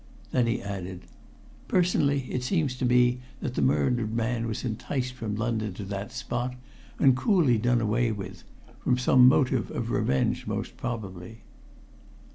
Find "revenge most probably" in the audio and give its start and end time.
9.91-11.43